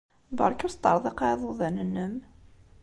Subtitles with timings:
[0.37, 2.13] Beṛka ur sṭerḍiq ara iḍudan-nnem.